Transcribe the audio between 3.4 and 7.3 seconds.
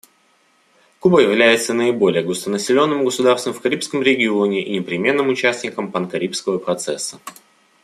в Карибском регионе и непременным участником панкарибского процесса.